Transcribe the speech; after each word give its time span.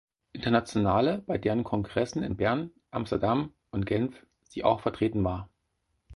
Internationale, 0.33 1.19
bei 1.27 1.37
deren 1.37 1.63
Kongressen 1.63 2.23
in 2.23 2.35
Bern, 2.35 2.71
Amsterdam 2.89 3.53
und 3.69 3.85
Genf 3.85 4.25
sie 4.49 4.63
auch 4.63 4.79
vertreten 4.81 5.23
war. 5.23 5.47